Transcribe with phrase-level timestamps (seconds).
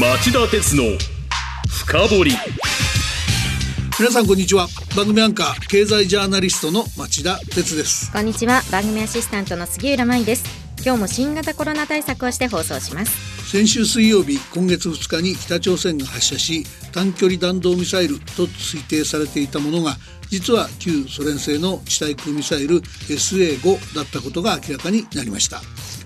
[0.00, 0.84] 町田鉄の
[1.68, 2.32] 深掘り。
[4.00, 4.66] 皆さんこんにちは。
[4.96, 8.10] 番組アンカー経済ジャーナリストの町田鉄です。
[8.10, 8.62] こんにちは。
[8.72, 10.44] 番組アシスタントの杉浦舞です。
[10.82, 13.32] 今日も新型コロナ対策をして放送します。
[13.50, 19.96] 先週水曜日今月2日に北朝鮮が発射し短距離弾道ミサイルと推定されていたものが
[20.30, 25.60] 実は旧ソ連製の地対空ミサイル SA5 だったことが明らかになりました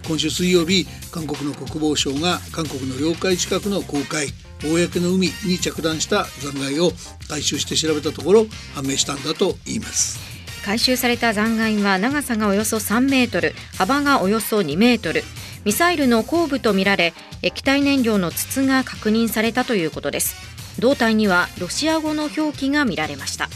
[0.06, 4.28] 今週水曜日韓国の国防省が韓国の領海近くの公海
[4.62, 6.92] 公の海に着弾した残骸を
[7.28, 10.18] 回収して調べたところ判明したんだと言います。
[10.64, 15.22] 回収された残骸は長さがおよそ3メートル幅がおよそ2メートル
[15.64, 20.36] ミサイルの後部とみられ液体燃料の筒が確認されたということです。
[20.78, 23.48] 胴体にはロシア語の表記が見られました。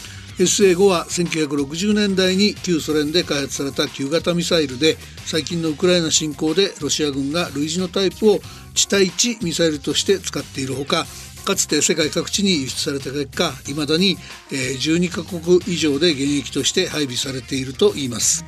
[0.45, 8.39] SA5 は1960年代に旧ソ連で開発された旧型ミサイルで最近のウクライナ侵攻でロシア軍が類似のタイプを
[8.75, 11.05] 地対地ミサイルとして使っているほか
[11.45, 14.17] かつて世界各地に輸出された結果いまだに
[14.51, 18.45] 12カ国以上で現役として配備されているといいます。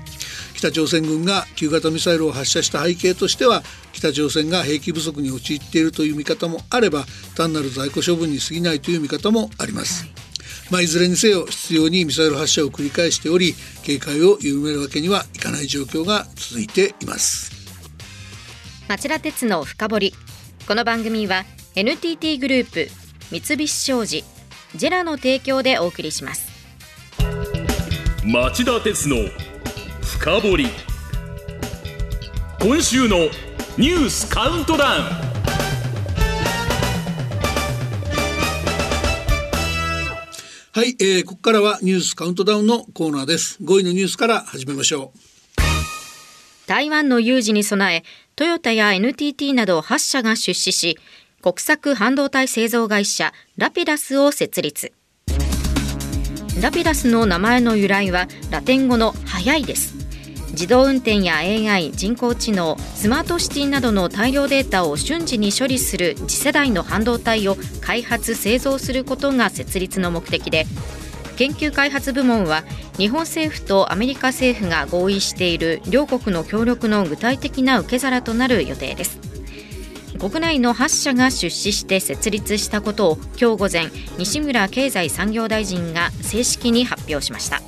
[0.55, 7.05] 北朝鮮軍が旧型ミサイルを発射した背景としては北朝鮮が兵器不足に陥っているという見方もあれば
[7.35, 10.07] 単なる在庫処分に過ぎないという見方もあります、
[10.73, 17.53] まあ、いずれにせよ必要にミサイル発射を繰り返しており警戒を緩めるわけにはいかない状況が続いています。
[18.89, 20.15] 町田鉄の深掘り。
[20.67, 22.89] この番組は NTT グループ
[23.31, 24.25] 三菱商事
[24.75, 26.51] ジェラの提供でお送りします。
[28.25, 29.17] 町田鉄の
[30.01, 30.69] 深掘り。
[32.63, 33.19] 今週の
[33.77, 35.32] ニュースカウントダウン
[40.75, 43.63] はい、えー、ここからはニュースカウントダウンのコーナーです。
[43.63, 45.19] 5位のニュースから始めましょう。
[46.67, 48.05] 台湾の有事に備え
[48.37, 50.99] トヨタや NTT など8社が出資し
[51.43, 54.95] 国策半導体製造会社ラピダスを設立。
[56.63, 60.02] ラピダスの名前の由来はラテン語の早いです。
[60.53, 70.67] 自動運転や AI 人工知能スマートシティなどの大量データを瞬時に処理する次世代の半導体を開発製造することが設立の目的で
[71.37, 72.63] 研究開発部門は
[72.99, 79.19] 日本政府とアメリカ政府が合意している両国の協力の具体的な受け皿となる予定です。
[80.19, 87.61] 国内の8社が出資して設立したことを今日午前西村経済産業大臣が正式に発表しました。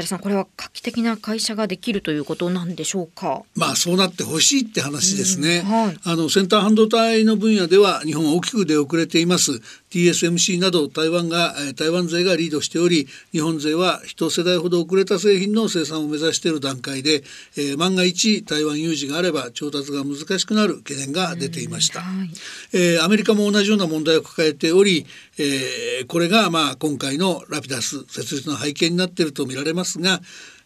[0.00, 3.42] 内田さんこれは画期的な会社ができるということなんでしょうか？
[3.54, 17.22] まあそうなってほしいって話ですね、はい、あの先端半導体の分野では日本は大きく出遅れています TSMC など台湾が台湾勢がリードしており日本勢は一世代ほど遅れた製品の生産を目指している段階で、
[17.56, 22.30] えー、万が一台湾有事があれば調達が難しくなる懸念が出ていました、はい、
[22.72, 25.06] えー、アメリカも同じような問題を抱えており、
[25.38, 30.20] えー、これがまあ今回のラピダス設立の背景になっていると見られますが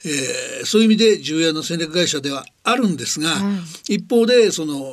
[0.06, 3.36] えー、そういう意味で重要な戦略会社ではあるんですが、
[3.88, 4.84] 一方でその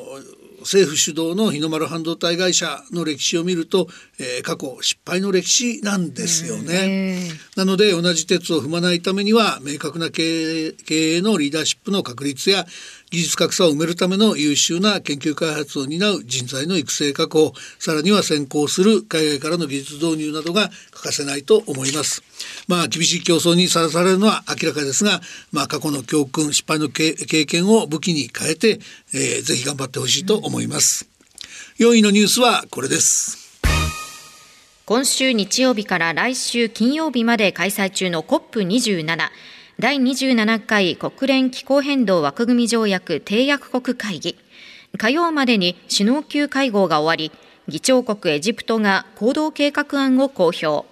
[0.62, 3.88] 政府主導の日の丸半導体会社の歴史を見ると、
[4.20, 7.30] えー、過去失敗の歴史なんですよね。
[7.56, 12.66] なので同じ鉄を踏まないためには明確な経営経営のリーダーシップの確立や
[13.12, 22.24] 技術格差を埋めるための優秀な研究開発を担う人材の育成確保さらには先行する海外からの技術導入などが欠かせないと思います。
[22.70, 25.20] まあ厳しい競争にさらされるのは明らかですが、
[25.52, 27.14] まあ、過去の教訓失敗の経
[27.46, 28.80] 験を武器に変えて、
[29.14, 31.10] えー、ぜひ頑張ってほしいと思います。
[31.80, 33.42] 4位のニュースはこれです。
[34.86, 39.30] 今週日曜日から来週金曜日まで開催中の COP27
[39.80, 44.38] 第27回国連気候変動枠組条約締約国会議。
[44.98, 47.32] 火曜までに首脳級会合が終わり
[47.68, 50.86] 議長国エジプトが行動計画案を公表。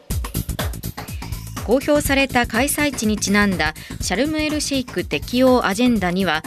[1.65, 6.41] 公表された開催地にちなんだシャルムエルシェイク適用アジェンダには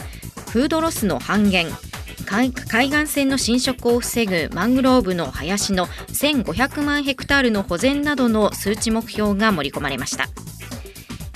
[0.49, 1.67] フードロスの半減
[2.25, 10.27] 海岸線の侵食を防ぐマングローブの林の1500万ヘクタールの保全などの数値目標が盛り込まれました。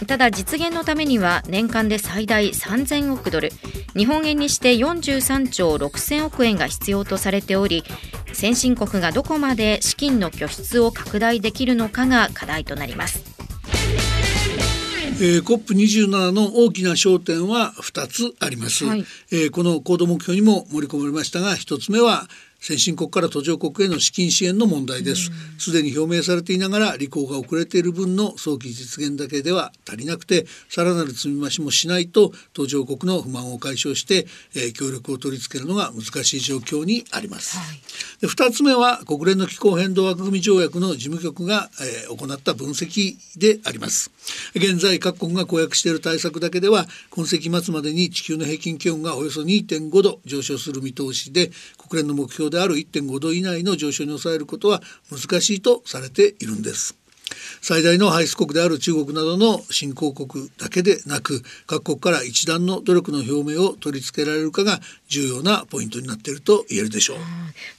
[0.08, 3.52] ただ実現のためには年間で最大3000億ドル。
[3.96, 7.84] 日本円にして43兆6000億円が必要とされており
[8.32, 13.24] 先進国がどこまで資金の拠出を拡大できるのかが課題となります。
[15.20, 22.28] えー、COP27 の大きな焦点は2つあります、はい、えー、この行動目標にも盛り込まれましたが1つ目は
[22.60, 25.32] 先進国から途上国への資金支援の問題です。
[25.58, 37.80] すでに表明されていながら履行が遅れている分の早期実現だけでは足りなくてさらなる積み増しもしないと途上国の不満を解消して、えー、協力を取り付けるのが難しい状況にあります、はい、
[38.22, 44.12] で2つ目は国連の気候変動枠組条約の事務局が、えー、行った分析であります。
[44.56, 57.07] 現在各国が公約している対策だけでは今世紀末までに地球の平均気温がおよそ2.5度上昇する見通しで国連の目標である1.5度以内の上昇に抑えることは難しいとされているんです。
[57.62, 67.18] 最大の排出国である中国などの新興国だけでなく各国から一段の努力の表明を取り付けられるかが重要なポイントになっていると言えるでしょう。
[67.18, 67.24] ま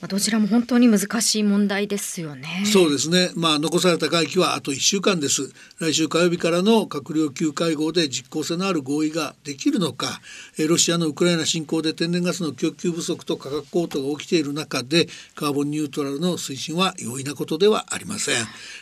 [0.02, 2.64] あ、どちらも本当に難しい問題ですよね。
[2.66, 3.30] そうですね。
[3.34, 5.52] まあ残された会期はあと1週間です。
[5.78, 10.20] 来週火曜日からの閣僚級会合で実効性のある合意ができるのか、
[10.68, 18.34] ロシアのウクライナ侵攻で天然ガスの供給不足と価格高騰が起きている中でカーボンニュートラルの推進は容易なことではありません。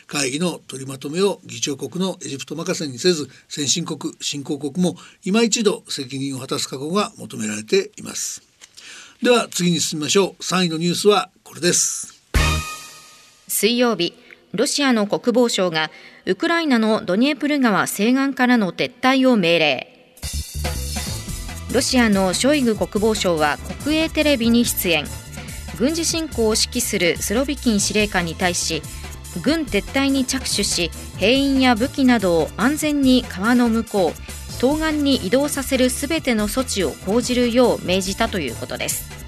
[0.07, 8.41] 会議の取りまとめを議長国のエジプト任せにせず先進国新興国も今一度責任を果たす覚悟が求められています。
[9.21, 10.41] では次に進みましょう。
[10.41, 12.21] 3位のニュースはこれです。
[13.47, 14.13] 水曜日
[14.53, 15.91] ロシアの国防省が
[16.25, 19.87] ウクライナのドニエプル川西岸からの撤退を命令。
[21.73, 25.05] ロシアのショイグ国防相は国営テレビに出演。
[25.77, 28.81] 軍事侵攻を指揮するスロビキン司令官に対し
[29.37, 39.26] 軍撤退に着手し兵員や武器などを安全に川の向こう東岸に移動させるすべての措置を講じるよう命じたということです。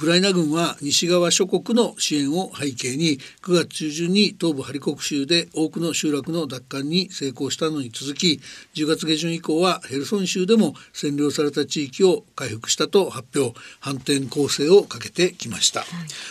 [0.00, 8.40] クライナ軍は西側諸国の支援を背景に9月中旬に東部ハリコフ州で多くの集落の奪還に成功したのに続き
[8.74, 13.50] 10月下旬以降はヘルソン州でも占領された地域を回復したと発表。
[13.80, 15.88] 反転攻勢をかけてきました、はい、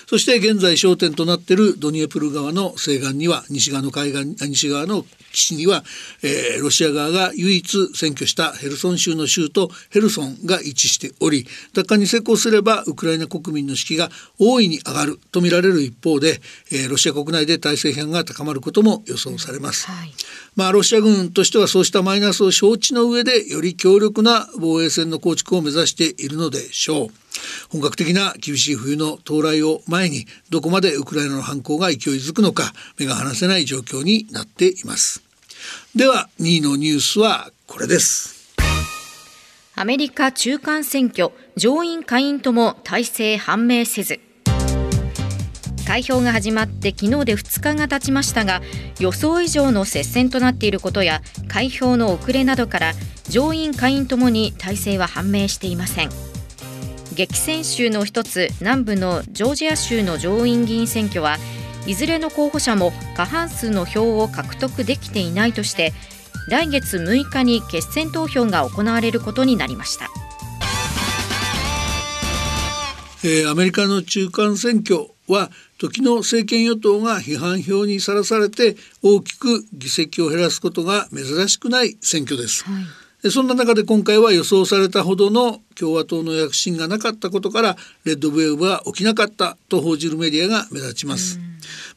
[0.08, 5.84] そして現在焦点となっているドニエプル川の西岸には西側の海岸西側の岸には、
[6.24, 14.10] えー、ロシア側が唯一占拠したヘルソン州の州とヘルソンが一致しており奪還に成功すればウクライナ国民の士気が
[14.40, 16.42] 大いに上がると見られる一方で、
[16.72, 20.14] えー、ロシア国内で体制批判が高まることも予想されます、はい、
[20.56, 27.10] まあロシア軍としてはそうしたマイナスを承知の上でより強力な防衛線の構築を目指しているのでしょう。
[27.70, 35.24] 本格的な厳しい冬の到来を前にどこまでウクライナの反攻が勢いづくのか目が離せない状況になっています。
[35.96, 38.40] では2位のニュースはこれです。
[39.76, 44.22] アメリカ中間選挙上院下院とも大勢判明せず
[45.86, 48.62] 開票が始まって昨日で2日が経ちましたが
[49.02, 52.94] 予想以上の接戦となっていることや開票の遅れなどから
[53.28, 56.10] 上院下院ともに大勢は判明していません
[57.14, 61.36] 激戦州の一つ南部のジョージア州の上院議員選挙は
[61.86, 65.92] いずれの候補者も過半数の票を獲得できていないとして
[66.48, 70.10] 来月6日に決選投票が行われることになりました。
[73.24, 82.64] えー、アメリカの中間選挙は時の政権与党が批判票にさらされて大きく議席を減らすことが珍しくない選挙です。
[82.66, 82.84] はい
[83.30, 87.76] そんな中で今回は予想されたほどの共和党の躍進がなかったことから
[88.06, 91.38] レッドウェーブは起きなかったと報じるメディアが目立ちます。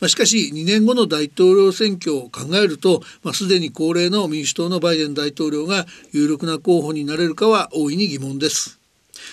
[0.01, 8.82] まあ、しかし2年後の大統領選挙を考えると、まあ、すでに高齢の民主党のバイデン大統領が有力な候補になれるかは大いに疑問です。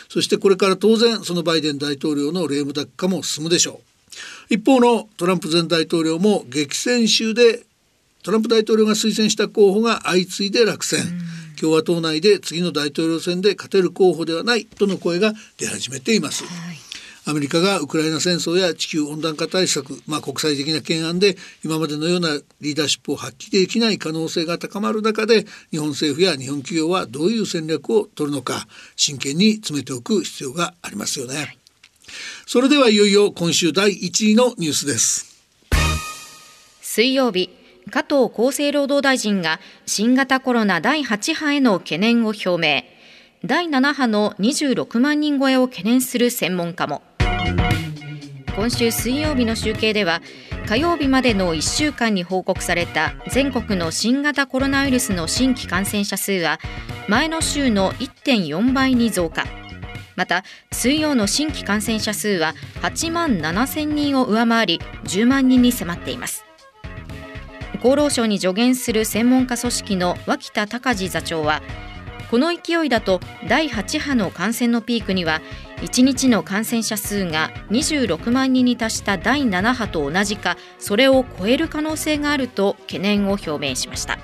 [0.10, 3.80] そしてこれから当然そのバイデン大統領のレームダック化も進むでしょ
[4.50, 4.54] う。
[4.54, 7.64] 一方のトランプ前大統領も激戦州で
[8.24, 11.02] トランプ大統領が推薦した候補が相次いで落選。
[11.60, 16.46] 共和党内で次の大統領選で勝てる候補ではないとの声が出始めています。
[16.46, 16.89] はい
[17.30, 31.36] アメリカがウクライナ戦争や地球温暖化対策、まあ、国際的な懸案で今までのようなリーダーシップを発揮できない可能性が高まる中で日本政府や日本企業はどういう戦略を取るのか真剣に詰めておく必要がありますよね。
[31.36, 31.58] はい、
[32.48, 35.46] それではいよいよ今週第1位のニュースです。
[36.82, 37.52] 水曜日
[37.92, 42.86] 加藤厚生労働大臣が新型コロナ第8波への懸念を表明
[43.46, 47.04] 第7波の26万人超えを懸念する専門家も
[48.56, 50.22] 今週水曜日の集計では
[50.68, 56.60] 火曜日までの1週間に報告された全国の新型コロナウイルスの新規感染者数は
[57.08, 59.46] 前の週の1.4倍に増加。
[60.16, 66.44] また水曜の新規感染者数は8万7000人を上回り10万人に迫っています。
[67.80, 71.62] 厚労省に助言する専門家組織の脇田隆字座長は
[72.30, 75.42] この勢いだと第8波の感染のピークには
[75.82, 84.20] 1日の感染者数が26万人に達した第7波と同じかそれを超える可能性があると懸念を表明しました。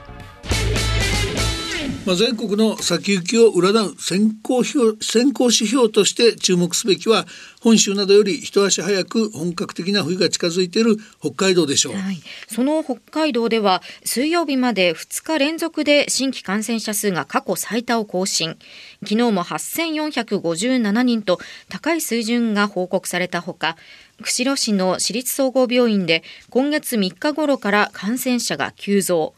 [2.06, 7.26] まあ、全国の先行きを占う先行先行指標として注目すべきは
[7.62, 18.58] 本州などより一足早く本格的な冬が近づいている北海道でしょう、はい、その北海道では水曜日まで2日連続で新規感染者数が過去最多を更新。
[19.04, 23.78] 昨日も8457人と高い水準が報告されたほか
[24.22, 29.34] 釧路市の市立総合病院で今月3日頃から感染者が急増。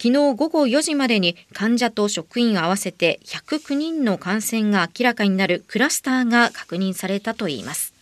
[0.00, 7.92] 昨日午後4時までに患者と職員合わせて109人の感染が明らかになるクラスターが確認されたといいます。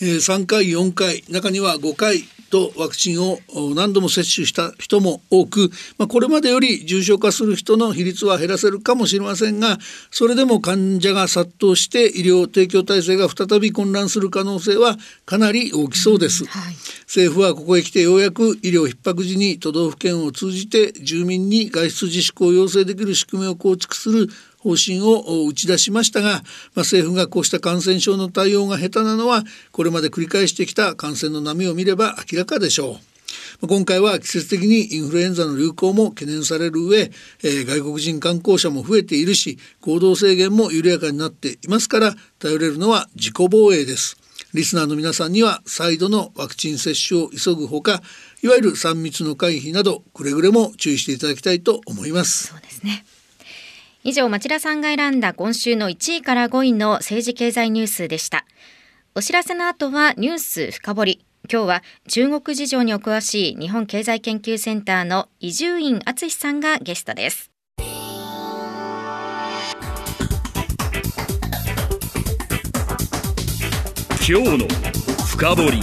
[0.00, 3.38] 3回4回中には5回とワクチンを
[3.74, 9.78] 何度も接種した人も多く、まあ、これまでより重症化する人の比率は減らせるかもしれませんが
[10.10, 24.28] それでも患者が殺到して医療提供体制が再び混乱する可能性はかなり大きそうです、うんはい、政府はここへ来てようやく医療逼迫時に都道府県を通じて住民に外出自粛を要請できる仕組みを構築する
[24.58, 26.40] 方針を打ち出しましたが、まあ、
[26.80, 32.96] 政府がこうした感染症の対応が下手なのはこれまで繰り返してきた感染の波を見れば明らかでしょう。
[33.66, 44.16] 今回は季節的にインフルエンザの流行も懸念される上、えー、外国人観光者も増えているし行動制限も緩やかになっていますから頼れるのは自己防衛です。
[44.54, 48.00] リスナーの皆さんには再度のワクチン接種を急ぐほか
[48.42, 52.48] いわゆる3密の回避などくれぐれも注意していただきたいと思います。
[52.48, 53.04] そうですね
[54.04, 58.44] 以上町田さんが選んだ今週の1位から5位の政治経済ニュースでした。
[59.16, 61.24] お知らせの後はニュース深掘り。
[61.50, 67.50] 今日は中国事情にお詳しい日本経済研究センターの伊集院敦さんがゲストです。
[74.28, 74.68] 今日の
[75.26, 75.82] 深掘り。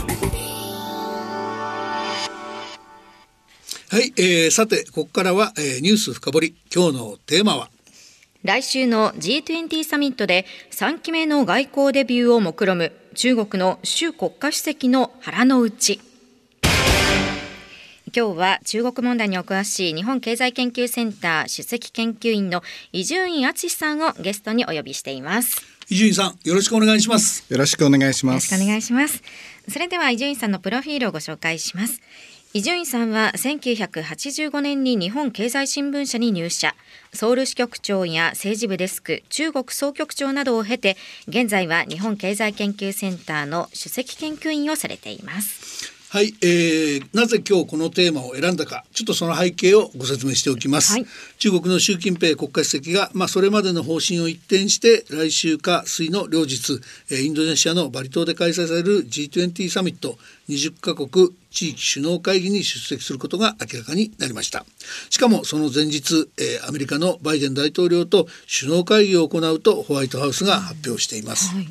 [3.90, 6.56] はい、えー、さてここからは、えー、ニュース深掘り。
[6.74, 7.70] 今日のテーマは
[8.46, 16.00] 来週の G20 サミットで3期目の外交デビューを目論む中国の習国家主席の腹の内。
[18.16, 22.62] 今日は中国問題にお詳しい日本経済研究センター首席研究員の
[22.92, 25.64] 伊集院敦さんをゲストにお呼びしています。
[25.90, 27.52] 伊集院さんよろしくお願いします。
[27.52, 28.54] よろしくお願いします。
[28.54, 29.24] よろしくお願いします。
[29.68, 32.00] それでは伊集院さんのプロフィールをご紹介します
[32.58, 36.74] 伊集院さんは1985年に日本経済新聞社に入社。
[37.12, 40.96] ソウル支局長や政治部デスク中国総局長などを経て
[41.28, 45.94] 現在は日本経済研究センターの首席研究員をされています。
[46.16, 51.06] はい、えー、なぜ今日このテーマを選んだかちょっとその背景をご説明しておきます、はい、
[51.40, 56.80] 中国の習近平国家主席がまあそれまでの方針を一転して来週か水の両日
[57.12, 60.18] インドネシアのバリ島で開催される G20 サミット
[60.50, 64.66] 20カ国地域首脳会議に出席することが明らかになりました。
[65.10, 71.68] しかもその前日、えー、アメリカのバイデン大統領と首脳会議を行うとホワイトハウスが発表しています、はい、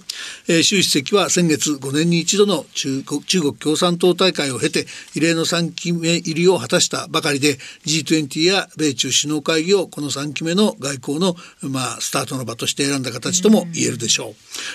[0.48, 7.54] えー、習主席は先月5年に一度の中国中国共産党大会を経て異例の3期目入りを果たしたばかりで
[7.86, 11.36] G20 や米中首脳会議をこの3期目の外交の、
[11.70, 14.34] まあ、スタートの場として選んだ形とも言えるでしょう、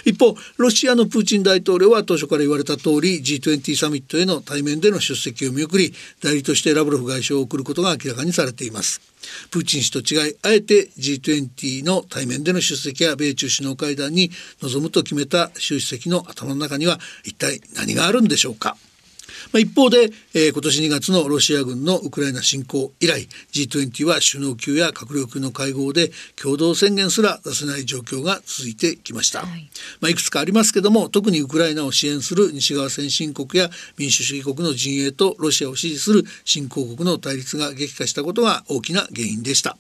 [0.09, 5.93] 一方ロシアのプーチン大統領は当初から言われた通り G20 サミットへの対面での出席を見送り
[6.23, 9.01] 代理としてラブロフ外相を送ることが明らかにされています。
[9.49, 14.29] プーチン氏と違いあえて G20 の対面での出席や米中首脳会談に
[14.61, 18.77] 臨むと決めた習主席の頭の中には一体何があるんでしょうか。
[19.51, 29.69] まあ、一方で、えー、今年2月のロシア軍のウクライナ侵攻以来 G20 は首脳級や閣僚級の会合で共同宣言すら出せない状況が続いてきました、はい、
[30.01, 39.77] まあ、いくつかありますけども特にウクライナを支援する西側先進国や民主主義国の陣営とロシアを支持する新興国の対立が激化したことが大きな原因でした。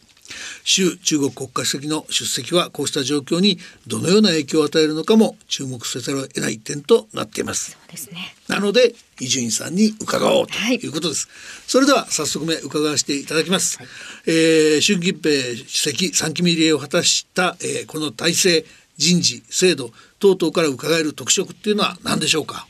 [0.63, 7.71] 習中国国家主席の出席はこうした状況にどのような影響を与えるのかも注目せざるを得ない点となっています。
[7.71, 8.35] そうですね。
[8.47, 11.35] なので伊集院さんに伺おうということです、はい、
[11.67, 13.87] それでは早速目伺わせていただきます、はい、
[14.27, 15.31] えー、習近平
[15.67, 18.65] 主席3期目入りを果たした、えー、この体制
[18.97, 22.67] 人事制度等々から伺える特色っていうのは何でしょうか？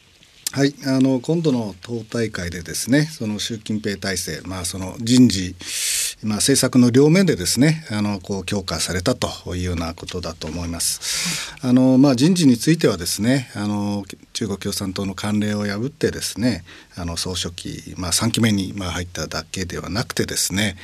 [0.52, 5.56] はい、あの今度の党大会でですねその習近平体制、まあ、その人事
[6.24, 11.56] まあ政策の両面でですねあのこう強化されたというようなことだと思います。
[11.62, 16.64] あのまあ、人事についてはですねあの中国共産党の慣例を破ってですね
[17.00, 20.76] あの総書記、まあ、3期目にまあ入っただけではなくてですね、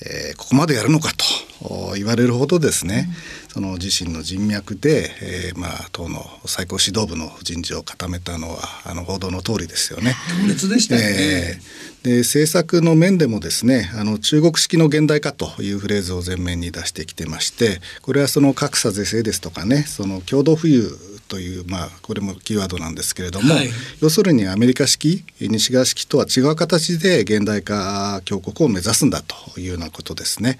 [0.00, 1.12] えー、ここまでやるのか
[1.60, 3.08] と言われるほどですね、
[3.48, 10.14] うん、その自身の人脈で、えー、まあ党の最高指導部の人事を固めたのはあの報道の通りですよね。
[10.58, 20.96] 強でしたね、えーで政策の面でもですねあの中国式の現代化というフレーズを前面に出してきてましてこれはその格差是正ですとかねその共同富裕
[21.28, 23.68] という、まあ、これもキーワードなんですけれども、はい、
[24.00, 30.58] 要するにアメリカ式西側式とは違う形で現代化強国を目指すんだというようなことですね。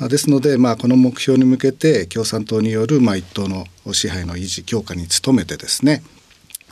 [0.00, 6.02] うん、ですので、まあ、この目標に向けて共産党による、まあ、一党の支配の維持強化に努めてですね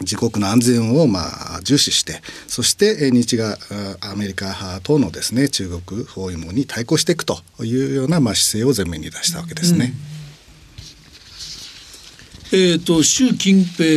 [0.01, 1.21] 自国の安全をま
[1.57, 3.57] あ重視してそして日が
[4.01, 9.95] アメリカ等のですね中国包囲網に対抗していくというようなまあ姿勢を前面に出したわけですね。
[10.11, 10.16] うん
[12.53, 13.89] えーと、習近平、え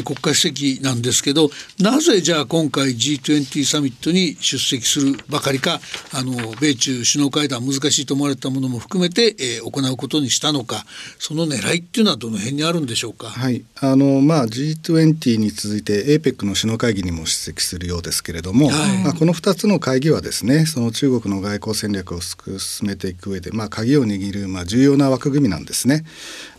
[0.00, 5.80] ー、国家主席なんですけどなぜじゃあ今回 G20 サミットに出席するばかりか
[6.14, 10.84] あの米中首脳会談難しいと思われたものも含めて、えー、行うことにしたのか
[11.18, 13.64] その狙いっていうのはどの辺にあるんでしょうか、はい。
[13.80, 26.04] あのまあ、G20 に続いて APEC の首脳会議にも出席するようですけれども、はい、まあ、この2つの会議はですねその中国の外交戦略を進めていく上で、まあ、鍵を握る、まあ、重要な枠組みなんですね。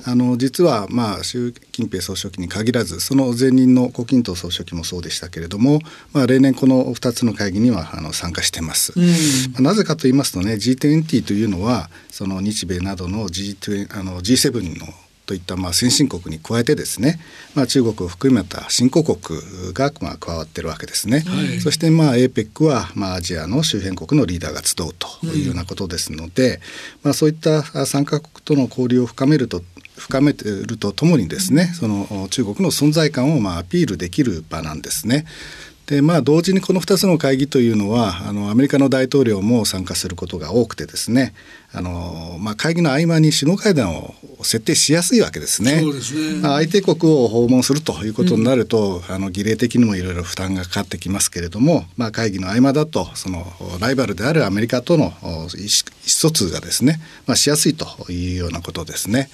[0.03, 5.79] あの実は、まあ、習近平総書記に限らずその前任の胡錦涛総書記もそうでしたけれども、
[6.13, 9.05] まあ、例年この2つの会議にはあの参加してます、うん、
[9.53, 14.85] まあ、なぜかと言いますとね G20 というのはその日米などの G20 あの G7 の
[15.31, 17.17] といったまあ先進国に加えてですね、
[17.55, 19.39] まあ、中国を含めた新興国
[19.71, 26.59] がまあ加わってるわけですね、はい、そしてまあ APEC はまあアジアの周辺国のリーダーが集うというようなことですので、うん、
[27.03, 29.61] まあ、そういった参加国との交流を深めると
[30.01, 35.25] 深めてるとともにですねその中国の存在感をまあアピールできる場なんですね。
[35.85, 41.33] でまあ、同時にこの2つの会議というのはあのアメリカの大統領も参加することが多くてですね
[41.73, 44.13] あの、まあ、会議の合間に首脳会談を
[44.43, 45.79] 設定しやすいわけですね。
[45.79, 46.41] そうですね。
[46.41, 53.45] 相手国を訪問するということになると、うん、あの儀礼的にもいろいろ負担がかかってきますけれども、まあ、会議の合間だとその
[53.79, 55.47] ライバルであるアメリカとの意思
[56.01, 59.29] 疎通がですね、まあ、しやすいというようなことですね。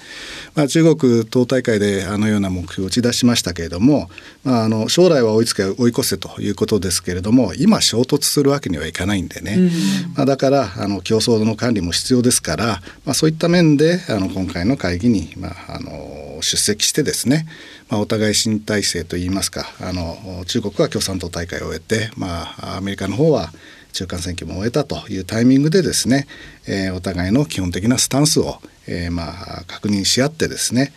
[0.54, 4.10] まあ、中国党大会であのような目標を打ち出しましたけれども、
[4.44, 9.70] まあ、あの将来は追いつけ追い越せということですけれども今衝突するわけにはいかないんでね、うん、
[10.14, 12.66] まあ、だからあの競争の管理も必要ですですから、
[13.06, 17.46] まあ、そういった面であの今回の会議に、まあ、あの出席してですね、
[17.88, 23.48] まあ、お互い新体制といいますかあの中国は共産党大会を終えて、まあ、アメリカの方は
[23.94, 26.26] 中間選挙も終えたというタイミングでですね、
[26.66, 30.92] えー、お互いの基本的なスタンスを、えー、まあ確認し合ってですね、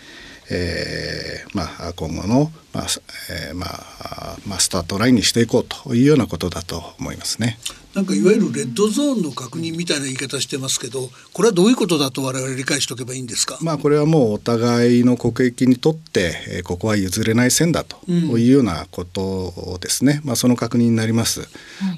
[0.51, 2.87] えーまあ、今後の、まあ
[3.47, 7.57] えーまあまあ、スタートラインにしていこうというようなことだと思いますね。
[7.93, 21.49] なんかいわゆるレッドゾーンの確認みたいな言い方してますけどこれはどういうことだと我々理解しておけばいいんですか、まあ、これはもうお互いの国益にとって、えー、ここは譲れない線だというようなことですね、うん、まあ、その確認になります、はい、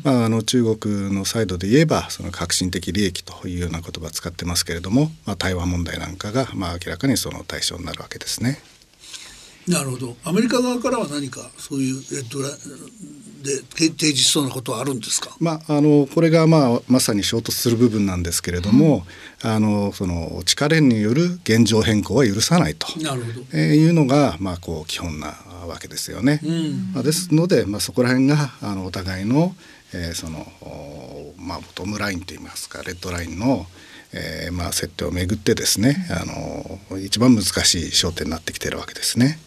[0.03, 8.59] まあ、あの中国のサイドで言えばその革新的利益というような言葉を使ってますけれども、まあ、台湾問題なんかがまあ明らかにその対象になるわけですね。
[9.67, 10.15] なるほど。
[10.25, 12.49] アメリカ側からは何かそういうレッドラ
[13.43, 19.05] で提示しそうなことはあるんですか、まあ、あのこれが、まあ、まさに衝突する部分なんですけれども、
[19.43, 22.87] うん、あのその力による現状変更は許さないと。
[23.01, 25.35] なるほど、えー、いうのが、まあ、こう基本な
[25.67, 26.39] わけですよね。
[26.43, 29.55] うん、まあ、ですので、まあ、そこら辺があのお互いの,、
[29.93, 30.45] えーその
[31.37, 33.65] まあ、ボトムラインといいますかレッドラインの
[34.15, 39.39] えーまあ、設定をめぐってですねあの一番難しい焦点になってきているわけですね。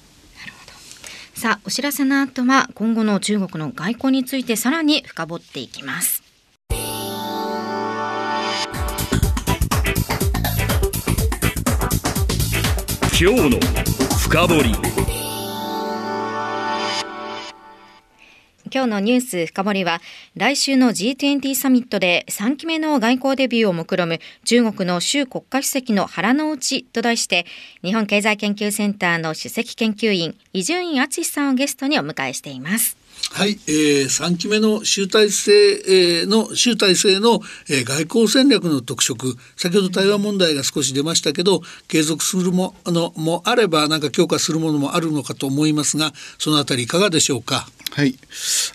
[1.36, 6.22] さあお知らせの後は今後の中国の外交についてさらに深掘っていきます。
[13.20, 13.60] 今日の
[14.18, 15.05] 深掘
[18.72, 20.00] 今日のニュース深掘りは
[20.34, 27.46] 来週の G20 サミットで3期目の外交デビューを目論む中国の習国家主席の腹の内と題して
[27.82, 32.96] 日本経済研究センターの首席研究員伊集院敦さんをゲストにお迎えしています。
[33.32, 47.68] はい、えー、3期目の集大成、えー、の集大成の、えー、外交戦略の特色先ほど台湾問題が少し出ましたけど継続するものもあればなんか強化するものもあるのかと思いますがそのあたりいかがでしょうか？
[47.92, 48.14] はい、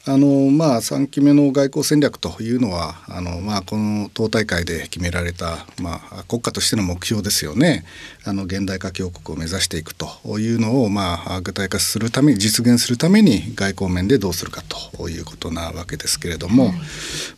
[0.07, 7.85] あのまあ3期目の外交戦略というのはあの、まあ、この党大会で決められた、まあ、国家としての目標ですよね。
[8.23, 14.63] あの現代化強国を目指していくというのを、まあ、具体化するために実現するために外交面でどうするか
[14.95, 16.75] ということなわけですけれども、はい、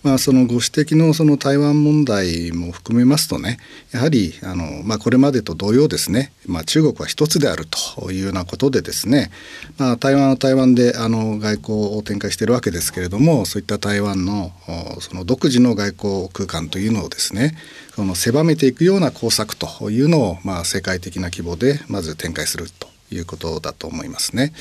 [0.04, 3.60] まあ、そのご指摘のその台湾問題も含めますとね
[3.92, 7.66] やはりあの、まあ、これまでと同様ですね、まあ、中国は一つである
[7.98, 9.32] というようなことでですね、
[9.78, 14.52] まあ、台湾は台湾であの外交を展開しているわけですけれどもそういった台湾の
[15.00, 17.56] その独自の外交空間というのをですね
[17.96, 22.93] その狭めていくような工作というのを、まあ、世界的な規模でまず展開すると。
[23.14, 24.54] いうことだと思いますね。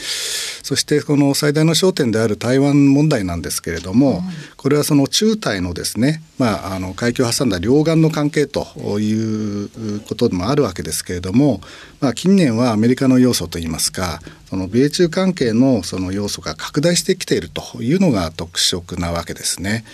[0.62, 4.22] そしてこの最大の焦点である台湾問題なんですけれども、
[4.56, 8.66] これはその中台のですね、まあ、あの海峡を挟んだ両岸の関係と
[9.00, 11.60] いうことでもあるわけですけれども、
[12.00, 19.84] まあ、近年はアメリカの要素といいますかその米中関係のその要素が拡大してきているというのが特色なわけですね。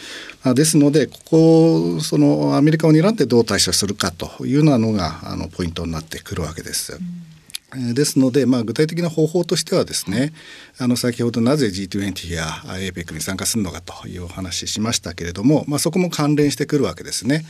[0.55, 6.95] ですのでここそのアメリカを睨んでどう対処するかというようなのがあのポイントになってくるわけです。
[6.95, 7.29] うん
[7.95, 10.33] ですので、まあ、具体的な方法としてはですね
[10.79, 17.45] あの先ほどなぜ G20 や APEC に参加するのかというお話ししましたけれども、まあ、そこも関連してくるわけですね。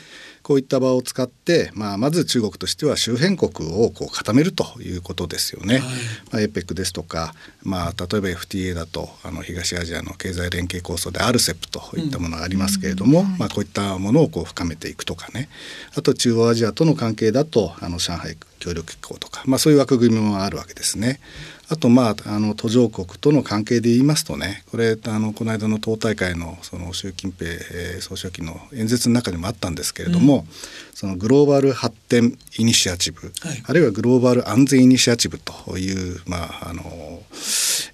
[0.48, 5.74] こういった場を使って、まあ、まず中国としては周辺国をこう固めるということですよね。
[5.74, 15.50] はい、まあ、APEC ですとか、まあ、例えば FTA だとあの東アジアの経済連携構想で RCEP といったものがありますけれども、うん、まあ、こういったものをこう深めていくとかね
[15.94, 21.20] あと中央アジアとの関係だとあの上海協力機構とか、まあ、そういう枠組みもあるわけですね。
[21.70, 30.46] あとまああの途上国との関係で言いますとねこれあのこの間の党大会のその習近平、総書記の演説の中にもあったんですけれども、うん、
[30.94, 36.82] そのグローバル発展イニシアチブ、はい、あるいはグローバル安全イニシアチブという、まああの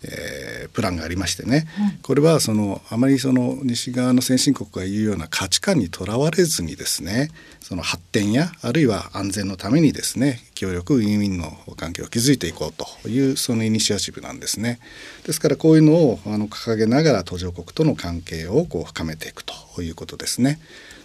[0.05, 7.31] えー、プランがありましてね、うん、これはそのあまりその西側の先進国が言うような価値観にとらわれずにですね
[7.65, 12.73] その発展やあるいは安全のためにですね協力ウィンウィンの関係を築いていこう
[13.03, 14.81] というそのイニシアチブなんですね。
[15.25, 20.61] ですからこういうのをあの掲げながら途上国との関係をこう深めていくということですね。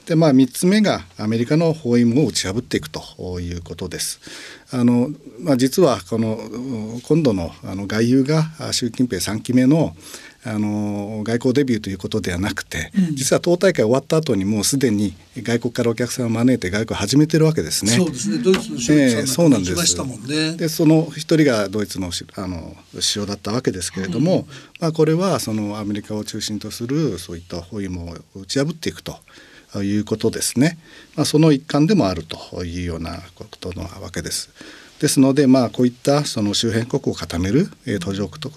[0.10, 4.20] でまあ3つ目がアメリカの包囲網を打ち破っていくということです。
[4.72, 6.40] あのまあ、実はこの
[7.08, 9.96] 今度のあの外遊が習近平3期目の
[10.44, 17.92] あの外交デビューということではなくて、うん、実は党大会終わった後にもうすでに外国からお客さんを招いて外交を始めてるわけですね。
[17.92, 18.38] そうですね。
[18.40, 20.04] ドイツの首相さんなんです。
[20.28, 24.46] ね、でその一人がドイツのあの首相だったわけですけれども、うん、
[24.80, 29.20] まあこれはそのアメリカを中心とするそういった包囲網を打ち破っていくと。
[29.72, 30.78] ということですね、
[31.16, 34.50] まあ、その一環でもあるというようなことなわけです。
[35.00, 38.54] ですので、まあ、こういったその周辺国を固める、えー、途上国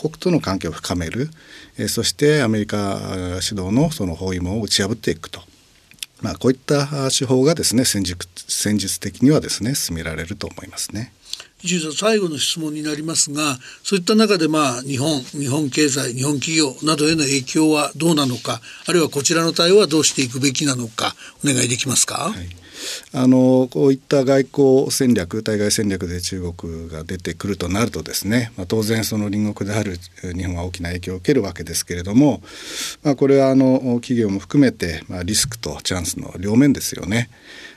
[0.00, 1.30] 国との関係を深める、
[1.78, 2.98] えー、そしてアメリカ
[3.40, 5.40] 主導のその包囲網を打ち破っていくと。
[6.22, 11.12] まあ、こういった手法がですね戦術戦術的にはですね進められると思いますね。
[11.96, 22.30] 最後の質問になりますがそういった中でまあ日本日本経済日本企業などへの影響はどうなのかあるいはこちらの対応はどうしていくべきなのかお願いできますか？
[22.30, 22.48] はい
[23.12, 29.98] あのこういった外交戦略対外戦略で中国が出てくるとなるとですね、まあ、当然その隣国である
[30.34, 32.42] 日本は大きな影響を受けるわけですけれども、
[33.04, 37.30] まあ、これはあの企業も含めて、まあ、リスクとチャンスの両面ですよね。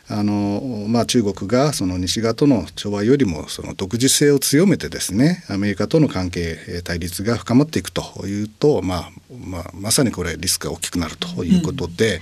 [0.08, 12.22] あのまあ、中国がその西側との調和よりもその独自性を強めてですねアメリカとの関係対立が深まっていくというと、まあまあ、まさにこれリスクが大きくなるということで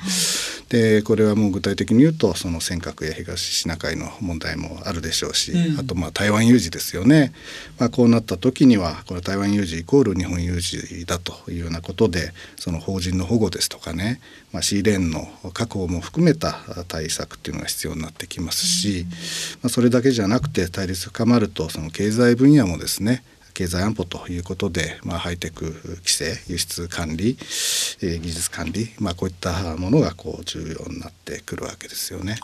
[0.64, 7.34] うん、でこれはもう具体的に言うとその尖閣や東シナ海の問題もあるでしょうし、うん、あとまあ台湾有事ですよね、
[7.80, 14.22] まあ、こうなった時にはこれ台湾有事イコール日本有事だというようなことでその法人の保護ですとかね、
[14.54, 16.54] まあ、シーレーンの確保も含めた
[16.88, 19.06] 対策っていうのが必要になってきますし、
[19.62, 25.66] まあ、それだけじゃなくて対立深まるとその経済分野もですね経済安保ということで、まあ、ハイテク
[26.04, 27.38] 規制輸出管理、
[28.02, 32.38] えー、技術管理、まあ、こういったものがこう重要になってくるわけですよね。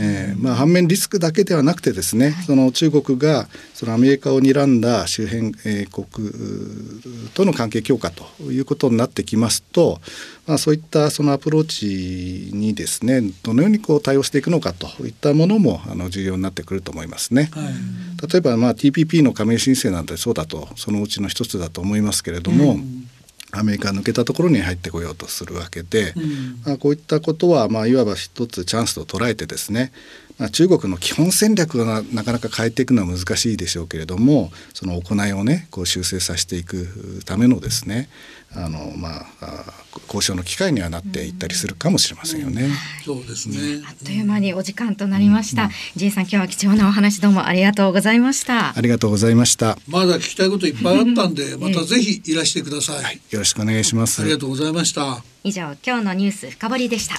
[0.00, 10.00] えー、まあ、反面リスクだけではなくてですねその中国がそのアメリカを睨んだ周辺、えー、国との関係強化ということになってきますと、
[10.46, 17.50] まあ、そういったそのアプローチにですねどのようにこう対応していくのかといったものもあの重要になってくると思いますね。
[17.52, 22.74] はい、例えばまあ TPP の加盟申請なんてそうだとそのうちの一つだと思いますけれども。
[22.74, 23.08] うん
[23.56, 29.92] アメリカ抜けたところに入ってこようとするわけで、うん、まあ、こういったことはまあいわば一つチャンスと捉えてですね、
[30.38, 38.08] まあ、中国の基本戦略がなかなか変えていくのは難しいでしょうけれどもその行いをねこう修正させていくためのですね
[38.56, 42.68] あのまあ交渉の機会にはなっていったりするかもしれませんよね。
[43.04, 43.82] そうですね。
[43.86, 45.70] あっという間にお時間となりました。
[45.96, 48.76] ジ、うん、さん今日は貴重なお話どうもありがとうございました。
[48.76, 49.76] ありがとうございました。
[49.88, 53.02] まだ聞きたいこといっぱいあったんで、またぜひいらしてください。
[53.02, 54.22] はい、よろしくお願いします。
[54.22, 55.22] ありがとうございました。
[55.42, 57.16] 以上今日のニュース深掘りでした。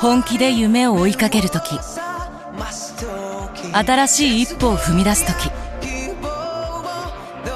[0.00, 1.76] 本気で夢を追いかける時
[3.72, 5.50] 新しい一歩を踏み出す時。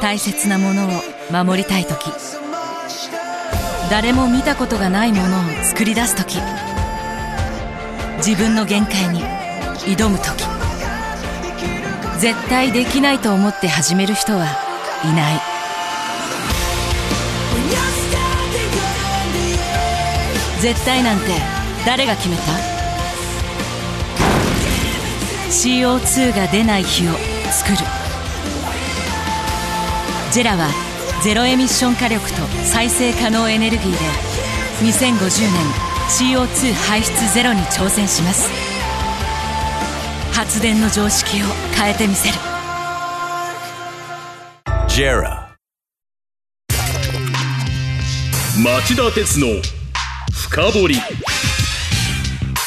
[0.00, 0.90] 大切なものを
[1.30, 2.10] 守りたい時。
[3.90, 6.38] 誰も見たことがないものを作り出す時。
[8.18, 9.22] 自分の限界に
[9.96, 10.44] 挑む時。
[12.18, 14.46] 絶対できないと思って始める人は
[15.04, 15.40] いない。
[20.60, 21.24] 絶対なんて
[21.84, 22.71] 誰が決めた？
[25.52, 27.12] CO2 が出ない日を
[27.50, 27.76] 作る。
[30.32, 30.70] ジェラは
[31.22, 33.98] ゼロエミッション火力と再生可能エネルギーで
[34.80, 38.48] 2050年 CO2 排出ゼロに挑戦します。
[40.32, 42.34] 発電の常識を変えてみせる。
[44.88, 45.54] ジェラ
[48.56, 49.48] 町田鉄の
[50.32, 50.96] 深掘り。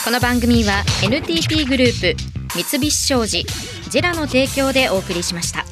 [0.03, 3.45] この番組は NTT グループ三菱商事
[3.89, 5.65] ジェラの提供でお送りしました。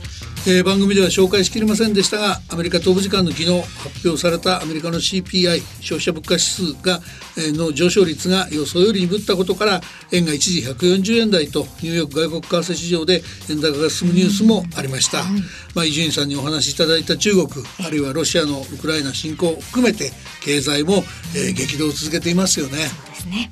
[0.45, 6.99] えー、番組では紹介しきれませんでしたがアメリカ東部時間の昨日発表されたアメリカの CPI 消費者物価指数が、
[7.37, 15.37] えー、の上昇率が予想より鈍ったことから円が一時140円台とニューヨーク外国為替市場で円高が進むニュースもありました、うん、
[15.75, 17.47] まあ、伊集院さんにお話しいただいた中国
[17.85, 21.05] あるいはロシアのウクライナ侵攻を含めて経済も、
[21.37, 22.79] えー、激動を続けていますよね。
[22.87, 23.49] そうですね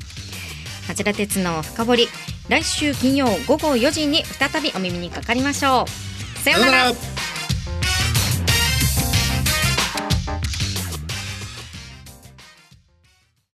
[0.88, 2.08] 町田鉄の深掘り。
[2.50, 6.40] 来週金曜午後4時に再びお耳にかかりましょう。
[6.40, 7.11] さようなら。